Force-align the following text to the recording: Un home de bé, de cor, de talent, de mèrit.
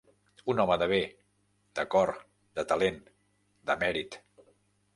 Un 0.51 0.61
home 0.61 0.77
de 0.83 0.87
bé, 0.91 1.01
de 1.81 1.85
cor, 1.97 2.13
de 2.61 2.67
talent, 2.73 2.99
de 3.71 3.79
mèrit. 3.85 4.19